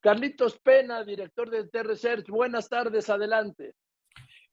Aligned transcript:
Carlitos 0.00 0.58
Pena, 0.58 1.04
director 1.04 1.50
de 1.50 1.68
T-Research. 1.68 2.28
Buenas 2.28 2.68
tardes, 2.68 3.08
adelante. 3.10 3.74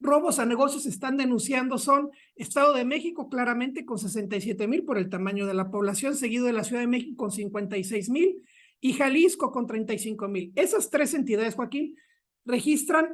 robos 0.01 0.39
a 0.39 0.45
negocios 0.45 0.85
están 0.85 1.17
denunciando 1.17 1.77
son 1.77 2.09
Estado 2.35 2.73
de 2.73 2.85
México 2.85 3.29
claramente 3.29 3.85
con 3.85 3.97
67 3.97 4.67
mil 4.67 4.83
por 4.83 4.97
el 4.97 5.09
tamaño 5.09 5.45
de 5.45 5.53
la 5.53 5.69
población, 5.69 6.15
seguido 6.15 6.45
de 6.45 6.53
la 6.53 6.63
Ciudad 6.63 6.81
de 6.81 6.87
México 6.87 7.15
con 7.15 7.31
56 7.31 8.09
mil 8.09 8.43
y 8.79 8.93
Jalisco 8.93 9.51
con 9.51 9.67
35 9.67 10.27
mil. 10.27 10.51
Esas 10.55 10.89
tres 10.89 11.13
entidades, 11.13 11.55
Joaquín, 11.55 11.95
registran 12.45 13.09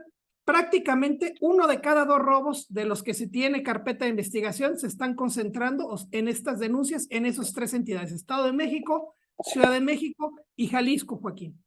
prácticamente 0.45 1.35
uno 1.41 1.67
de 1.67 1.81
cada 1.81 2.05
dos 2.05 2.19
robos 2.19 2.67
de 2.69 2.85
los 2.85 3.03
que 3.03 3.13
se 3.13 3.27
tiene 3.27 3.63
carpeta 3.63 4.05
de 4.05 4.11
investigación 4.11 4.79
se 4.79 4.87
están 4.87 5.13
concentrando 5.13 5.93
en 6.11 6.29
estas 6.29 6.59
denuncias 6.59 7.05
en 7.09 7.25
esas 7.25 7.51
tres 7.51 7.73
entidades, 7.73 8.13
Estado 8.13 8.45
de 8.45 8.53
México, 8.53 9.13
Ciudad 9.43 9.73
de 9.73 9.81
México 9.81 10.33
y 10.55 10.67
Jalisco, 10.67 11.17
Joaquín. 11.17 11.61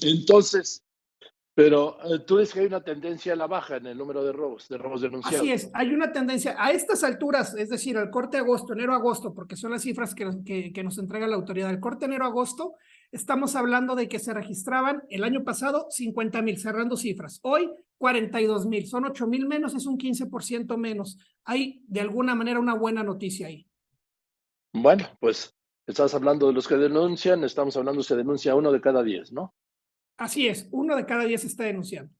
Entonces, 0.00 0.82
pero 1.54 1.98
eh, 2.04 2.20
tú 2.20 2.38
dices 2.38 2.54
que 2.54 2.60
hay 2.60 2.66
una 2.66 2.82
tendencia 2.82 3.34
a 3.34 3.36
la 3.36 3.46
baja 3.46 3.76
en 3.76 3.86
el 3.86 3.98
número 3.98 4.24
de 4.24 4.32
robos, 4.32 4.68
de 4.68 4.78
robos 4.78 5.02
denunciados. 5.02 5.40
Así 5.40 5.52
es, 5.52 5.70
hay 5.74 5.92
una 5.92 6.10
tendencia. 6.10 6.56
A 6.58 6.72
estas 6.72 7.04
alturas, 7.04 7.54
es 7.54 7.68
decir, 7.68 7.98
al 7.98 8.10
corte 8.10 8.38
de 8.38 8.42
agosto, 8.42 8.72
enero-agosto, 8.72 9.34
porque 9.34 9.56
son 9.56 9.72
las 9.72 9.82
cifras 9.82 10.14
que, 10.14 10.72
que, 10.72 10.82
nos 10.82 10.96
entrega 10.96 11.26
la 11.26 11.36
autoridad, 11.36 11.68
el 11.68 11.80
corte 11.80 12.06
enero-agosto, 12.06 12.76
estamos 13.10 13.54
hablando 13.54 13.94
de 13.94 14.08
que 14.08 14.18
se 14.18 14.32
registraban 14.32 15.02
el 15.10 15.24
año 15.24 15.44
pasado 15.44 15.88
50 15.90 16.40
mil, 16.40 16.58
cerrando 16.58 16.96
cifras. 16.96 17.38
Hoy 17.42 17.70
42 17.98 18.66
mil, 18.66 18.86
son 18.86 19.04
8 19.04 19.26
mil 19.26 19.46
menos, 19.46 19.74
es 19.74 19.84
un 19.84 19.98
15% 19.98 20.76
menos. 20.78 21.18
Hay 21.44 21.82
de 21.86 22.00
alguna 22.00 22.34
manera 22.34 22.60
una 22.60 22.74
buena 22.74 23.02
noticia 23.02 23.48
ahí. 23.48 23.66
Bueno, 24.72 25.04
pues 25.20 25.54
estás 25.86 26.14
hablando 26.14 26.46
de 26.46 26.54
los 26.54 26.66
que 26.66 26.76
denuncian, 26.76 27.44
estamos 27.44 27.76
hablando 27.76 28.02
se 28.02 28.16
denuncia 28.16 28.54
uno 28.54 28.72
de 28.72 28.80
cada 28.80 29.02
diez, 29.02 29.32
¿no? 29.32 29.54
Así 30.22 30.46
es, 30.46 30.68
uno 30.70 30.94
de 30.94 31.04
cada 31.04 31.24
diez 31.24 31.44
está 31.44 31.64
denunciando. 31.64 32.14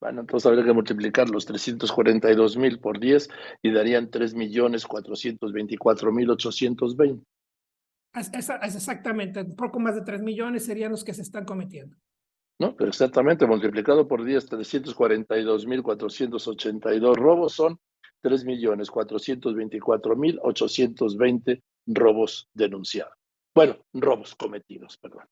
Bueno, 0.00 0.20
entonces 0.20 0.46
habría 0.46 0.64
que 0.64 0.72
multiplicar 0.72 1.28
los 1.28 1.44
342 1.44 2.56
mil 2.56 2.78
por 2.78 3.00
10 3.00 3.28
y 3.62 3.72
darían 3.72 4.12
3 4.12 4.34
millones 4.34 4.86
424 4.86 6.12
mil 6.12 6.30
820. 6.30 7.24
Es, 8.14 8.30
exactamente, 8.76 9.40
un 9.40 9.56
poco 9.56 9.80
más 9.80 9.96
de 9.96 10.02
3 10.02 10.22
millones 10.22 10.64
serían 10.64 10.92
los 10.92 11.02
que 11.02 11.12
se 11.12 11.22
están 11.22 11.44
cometiendo. 11.44 11.96
No, 12.60 12.76
pero 12.76 12.90
exactamente, 12.90 13.44
multiplicado 13.44 14.06
por 14.06 14.24
10, 14.24 14.46
342 14.46 15.66
mil 15.66 15.82
482 15.82 17.16
robos 17.16 17.54
son 17.54 17.80
3 18.22 18.44
millones 18.44 18.88
424 18.88 20.14
mil 20.14 20.38
820 20.44 21.60
robos 21.88 22.48
denunciados. 22.54 23.14
Bueno, 23.52 23.78
robos 23.92 24.36
cometidos, 24.36 24.96
perdón. 24.96 25.24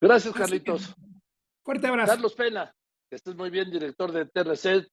Gracias, 0.00 0.34
Carlitos. 0.34 0.94
Fuerte 1.64 1.86
abrazo. 1.86 2.12
Carlos 2.12 2.34
Pena, 2.34 2.74
que 3.10 3.16
estés 3.16 3.34
muy 3.34 3.50
bien, 3.50 3.70
director 3.70 4.12
de 4.12 4.26
TRC 4.26 4.88